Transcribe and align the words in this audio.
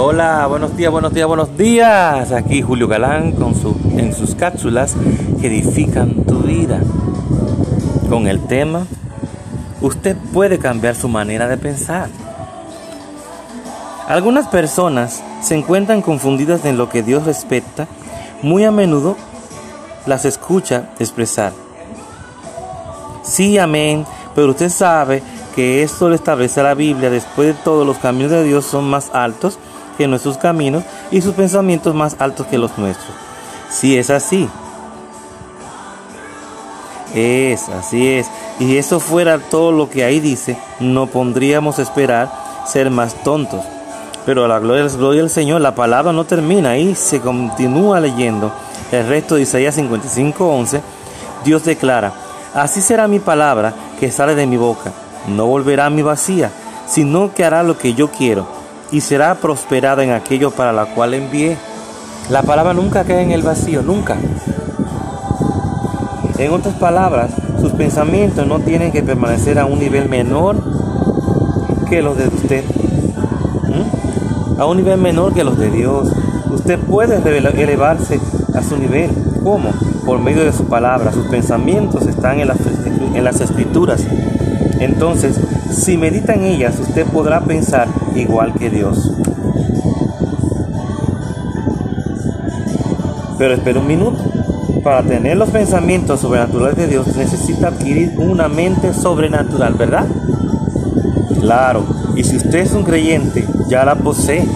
Hola, 0.00 0.46
buenos 0.46 0.76
días, 0.76 0.92
buenos 0.92 1.12
días, 1.12 1.26
buenos 1.26 1.56
días. 1.58 2.30
Aquí 2.30 2.62
Julio 2.62 2.86
Galán 2.86 3.32
con 3.32 3.56
su, 3.56 3.76
en 3.96 4.14
sus 4.14 4.36
cápsulas 4.36 4.94
que 5.40 5.48
edifican 5.48 6.24
tu 6.24 6.38
vida. 6.38 6.80
Con 8.08 8.28
el 8.28 8.46
tema, 8.46 8.86
usted 9.80 10.16
puede 10.32 10.60
cambiar 10.60 10.94
su 10.94 11.08
manera 11.08 11.48
de 11.48 11.56
pensar. 11.56 12.10
Algunas 14.06 14.46
personas 14.46 15.20
se 15.42 15.56
encuentran 15.56 16.00
confundidas 16.00 16.64
en 16.64 16.78
lo 16.78 16.88
que 16.88 17.02
Dios 17.02 17.24
respeta. 17.24 17.88
Muy 18.40 18.64
a 18.64 18.70
menudo 18.70 19.16
las 20.06 20.24
escucha 20.24 20.90
expresar. 21.00 21.52
Sí, 23.24 23.58
amén, 23.58 24.06
pero 24.36 24.50
usted 24.50 24.68
sabe 24.68 25.24
que 25.56 25.82
esto 25.82 26.08
lo 26.08 26.14
establece 26.14 26.62
la 26.62 26.74
Biblia. 26.74 27.10
Después 27.10 27.48
de 27.48 27.62
todo, 27.64 27.84
los 27.84 27.98
caminos 27.98 28.30
de 28.30 28.44
Dios 28.44 28.64
son 28.64 28.88
más 28.88 29.10
altos 29.12 29.58
que 29.98 30.06
nuestros 30.06 30.38
caminos 30.38 30.84
y 31.10 31.20
sus 31.20 31.34
pensamientos 31.34 31.94
más 31.94 32.16
altos 32.20 32.46
que 32.46 32.56
los 32.56 32.78
nuestros. 32.78 33.10
Si 33.68 33.98
es 33.98 34.08
así, 34.08 34.48
es, 37.14 37.68
así 37.68 38.08
es. 38.08 38.28
Y 38.60 38.76
eso 38.76 39.00
fuera 39.00 39.38
todo 39.38 39.72
lo 39.72 39.90
que 39.90 40.04
ahí 40.04 40.20
dice, 40.20 40.56
no 40.78 41.08
pondríamos 41.08 41.80
esperar 41.80 42.30
ser 42.64 42.90
más 42.90 43.14
tontos. 43.24 43.64
Pero 44.24 44.44
a 44.44 44.48
la 44.48 44.60
gloria, 44.60 44.84
del 44.84 45.30
Señor, 45.30 45.60
la 45.60 45.74
palabra 45.74 46.12
no 46.12 46.24
termina 46.24 46.70
ahí, 46.70 46.94
se 46.94 47.20
continúa 47.20 47.98
leyendo. 47.98 48.52
El 48.92 49.06
resto 49.08 49.34
de 49.34 49.42
Isaías 49.42 49.76
55:11, 49.76 50.80
Dios 51.44 51.64
declara, 51.64 52.12
así 52.54 52.80
será 52.80 53.08
mi 53.08 53.18
palabra 53.18 53.74
que 53.98 54.10
sale 54.10 54.34
de 54.34 54.46
mi 54.46 54.56
boca. 54.56 54.92
No 55.26 55.46
volverá 55.46 55.86
a 55.86 55.90
mi 55.90 56.02
vacía, 56.02 56.50
sino 56.86 57.34
que 57.34 57.44
hará 57.44 57.62
lo 57.62 57.76
que 57.76 57.94
yo 57.94 58.10
quiero 58.10 58.57
y 58.90 59.00
será 59.00 59.34
prosperada 59.34 60.02
en 60.02 60.10
aquello 60.10 60.50
para 60.50 60.72
la 60.72 60.86
cual 60.86 61.14
envié. 61.14 61.56
La 62.30 62.42
palabra 62.42 62.74
nunca 62.74 63.04
cae 63.04 63.22
en 63.22 63.32
el 63.32 63.42
vacío, 63.42 63.82
nunca. 63.82 64.16
En 66.38 66.52
otras 66.52 66.74
palabras, 66.74 67.32
sus 67.60 67.72
pensamientos 67.72 68.46
no 68.46 68.60
tienen 68.60 68.92
que 68.92 69.02
permanecer 69.02 69.58
a 69.58 69.66
un 69.66 69.78
nivel 69.78 70.08
menor 70.08 70.56
que 71.88 72.02
los 72.02 72.16
de 72.16 72.28
usted. 72.28 72.64
¿Mm? 73.64 74.60
A 74.60 74.66
un 74.66 74.76
nivel 74.76 74.98
menor 74.98 75.34
que 75.34 75.44
los 75.44 75.58
de 75.58 75.70
Dios. 75.70 76.08
Usted 76.50 76.78
puede 76.78 77.16
elevarse 77.16 78.20
a 78.54 78.62
su 78.62 78.76
nivel. 78.76 79.10
¿Cómo? 79.42 79.70
Por 80.04 80.18
medio 80.20 80.44
de 80.44 80.52
su 80.52 80.64
palabra. 80.64 81.12
Sus 81.12 81.26
pensamientos 81.26 82.06
están 82.06 82.40
en 82.40 83.24
las 83.24 83.40
escrituras. 83.40 84.04
Entonces, 84.80 85.38
si 85.70 85.96
medita 85.96 86.34
en 86.34 86.44
ellas, 86.44 86.78
usted 86.78 87.06
podrá 87.06 87.40
pensar 87.40 87.88
igual 88.14 88.52
que 88.54 88.70
Dios. 88.70 89.12
Pero 93.38 93.54
espera 93.54 93.80
un 93.80 93.86
minuto. 93.86 94.18
Para 94.82 95.02
tener 95.02 95.36
los 95.36 95.50
pensamientos 95.50 96.20
sobrenaturales 96.20 96.76
de 96.76 96.86
Dios 96.86 97.16
necesita 97.16 97.68
adquirir 97.68 98.14
una 98.18 98.48
mente 98.48 98.94
sobrenatural, 98.94 99.74
¿verdad? 99.74 100.06
Claro, 101.40 101.84
y 102.16 102.24
si 102.24 102.36
usted 102.36 102.60
es 102.60 102.72
un 102.72 102.84
creyente, 102.84 103.44
ya 103.68 103.84
la 103.84 103.96
posee. 103.96 104.46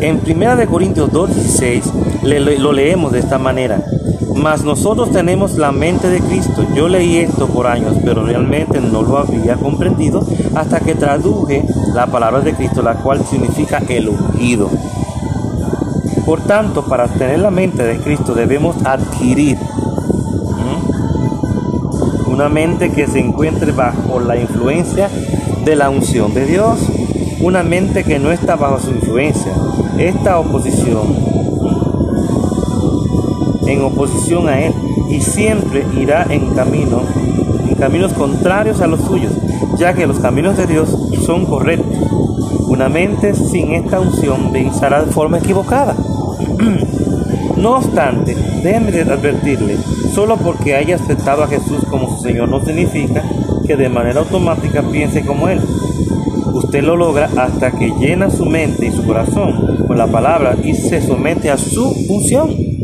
En 0.00 0.20
1 0.26 0.66
Corintios 0.70 1.10
2.16 1.10 2.58
lo 2.58 2.72
leemos 2.72 3.12
de 3.12 3.20
esta 3.20 3.38
manera. 3.38 3.82
Mas 4.40 4.64
nosotros 4.64 5.12
tenemos 5.12 5.58
la 5.58 5.70
mente 5.70 6.08
de 6.08 6.20
Cristo. 6.20 6.64
Yo 6.74 6.88
leí 6.88 7.18
esto 7.18 7.46
por 7.46 7.66
años, 7.66 7.96
pero 8.02 8.24
realmente 8.24 8.80
no 8.80 9.02
lo 9.02 9.18
había 9.18 9.56
comprendido 9.56 10.26
hasta 10.54 10.80
que 10.80 10.94
traduje 10.94 11.62
la 11.92 12.06
palabra 12.06 12.40
de 12.40 12.54
Cristo, 12.54 12.80
la 12.80 12.94
cual 12.94 13.22
significa 13.26 13.82
el 13.86 14.08
ungido. 14.08 14.70
Por 16.24 16.40
tanto, 16.40 16.86
para 16.86 17.06
tener 17.06 17.40
la 17.40 17.50
mente 17.50 17.82
de 17.82 17.98
Cristo 17.98 18.34
debemos 18.34 18.76
adquirir 18.84 19.58
una 22.26 22.48
mente 22.48 22.90
que 22.92 23.06
se 23.06 23.18
encuentre 23.18 23.72
bajo 23.72 24.20
la 24.20 24.36
influencia 24.36 25.10
de 25.66 25.76
la 25.76 25.90
unción 25.90 26.32
de 26.32 26.46
Dios, 26.46 26.78
una 27.42 27.62
mente 27.62 28.04
que 28.04 28.18
no 28.18 28.32
está 28.32 28.56
bajo 28.56 28.78
su 28.78 28.90
influencia. 28.90 29.52
Esta 29.98 30.38
oposición 30.38 31.49
en 33.70 33.82
oposición 33.82 34.48
a 34.48 34.60
Él 34.60 34.72
y 35.10 35.20
siempre 35.20 35.84
irá 35.98 36.26
en 36.28 36.54
camino, 36.54 37.02
en 37.68 37.74
caminos 37.76 38.12
contrarios 38.12 38.80
a 38.80 38.86
los 38.86 39.00
suyos, 39.00 39.32
ya 39.78 39.94
que 39.94 40.06
los 40.06 40.18
caminos 40.18 40.56
de 40.56 40.66
Dios 40.66 40.96
son 41.24 41.46
correctos. 41.46 41.96
Una 42.68 42.88
mente 42.88 43.34
sin 43.34 43.72
esta 43.72 44.00
unción 44.00 44.52
pensará 44.52 45.04
de 45.04 45.12
forma 45.12 45.38
equivocada. 45.38 45.94
no 47.56 47.76
obstante, 47.76 48.36
déjeme 48.62 49.00
advertirle, 49.00 49.76
solo 50.14 50.36
porque 50.36 50.76
haya 50.76 50.96
aceptado 50.96 51.42
a 51.42 51.48
Jesús 51.48 51.84
como 51.90 52.16
su 52.16 52.22
Señor 52.22 52.48
no 52.48 52.64
significa 52.64 53.24
que 53.66 53.76
de 53.76 53.88
manera 53.88 54.20
automática 54.20 54.82
piense 54.82 55.24
como 55.24 55.48
Él. 55.48 55.60
Usted 56.52 56.82
lo 56.82 56.96
logra 56.96 57.30
hasta 57.36 57.70
que 57.72 57.92
llena 57.98 58.30
su 58.30 58.44
mente 58.44 58.86
y 58.86 58.90
su 58.92 59.04
corazón 59.04 59.84
con 59.86 59.96
la 59.98 60.06
palabra 60.06 60.56
y 60.62 60.74
se 60.74 61.00
somete 61.00 61.50
a 61.50 61.56
su 61.56 61.92
función. 62.06 62.79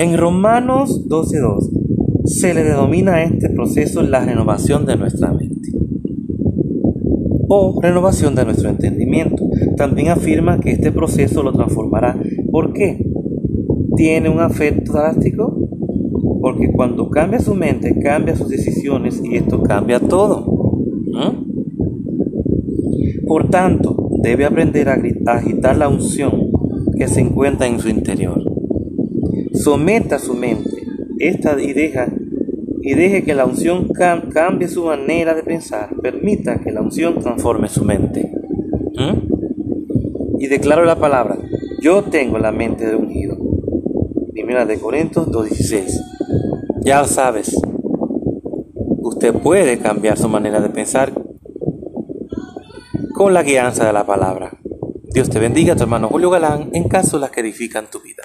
En 0.00 0.16
Romanos 0.16 1.06
12.2 1.10 2.24
se 2.24 2.54
le 2.54 2.64
denomina 2.64 3.16
a 3.16 3.22
este 3.22 3.50
proceso 3.50 4.00
la 4.00 4.24
renovación 4.24 4.86
de 4.86 4.96
nuestra 4.96 5.30
mente 5.30 5.72
o 7.48 7.78
renovación 7.82 8.34
de 8.34 8.46
nuestro 8.46 8.70
entendimiento. 8.70 9.44
También 9.76 10.08
afirma 10.08 10.58
que 10.58 10.70
este 10.70 10.90
proceso 10.90 11.42
lo 11.42 11.52
transformará. 11.52 12.18
¿Por 12.50 12.72
qué? 12.72 13.04
¿Tiene 13.94 14.30
un 14.30 14.40
afecto 14.40 14.94
drástico? 14.94 15.68
Porque 16.40 16.72
cuando 16.72 17.10
cambia 17.10 17.38
su 17.38 17.54
mente, 17.54 18.00
cambia 18.00 18.34
sus 18.34 18.48
decisiones 18.48 19.20
y 19.22 19.36
esto 19.36 19.62
cambia 19.62 20.00
todo. 20.00 20.80
Por 23.26 23.50
tanto, 23.50 24.08
debe 24.22 24.46
aprender 24.46 24.88
a 24.88 24.98
agitar 25.34 25.76
la 25.76 25.90
unción 25.90 26.50
que 26.96 27.06
se 27.06 27.20
encuentra 27.20 27.66
en 27.66 27.78
su 27.78 27.90
interior. 27.90 28.49
Someta 29.52 30.18
su 30.18 30.34
mente 30.34 30.80
esta 31.20 31.60
y 31.60 31.72
deja 31.72 32.08
y 32.82 32.94
deje 32.94 33.24
que 33.24 33.34
la 33.34 33.44
unción 33.44 33.88
cambie 34.32 34.66
su 34.66 34.86
manera 34.86 35.34
de 35.34 35.42
pensar. 35.42 35.94
Permita 36.00 36.60
que 36.60 36.72
la 36.72 36.80
unción 36.80 37.18
transforme 37.20 37.68
su 37.68 37.84
mente. 37.84 38.32
¿Mm? 38.96 40.40
Y 40.40 40.46
declaro 40.46 40.86
la 40.86 40.98
palabra, 40.98 41.36
yo 41.82 42.04
tengo 42.04 42.38
la 42.38 42.52
mente 42.52 42.86
de 42.86 42.96
ungido. 42.96 43.36
Primera 44.32 44.64
de 44.64 44.78
Corintios 44.78 45.28
2.16. 45.28 46.82
Ya 46.82 47.04
sabes, 47.04 47.54
usted 48.98 49.34
puede 49.34 49.78
cambiar 49.78 50.16
su 50.16 50.30
manera 50.30 50.62
de 50.62 50.70
pensar 50.70 51.12
con 53.12 53.34
la 53.34 53.42
guianza 53.42 53.84
de 53.84 53.92
la 53.92 54.06
palabra. 54.06 54.58
Dios 55.12 55.28
te 55.28 55.38
bendiga, 55.38 55.76
tu 55.76 55.82
hermano 55.82 56.08
Julio 56.08 56.30
Galán, 56.30 56.70
en 56.72 56.88
las 56.90 57.30
que 57.30 57.40
edifican 57.40 57.90
tu 57.90 58.00
vida. 58.00 58.19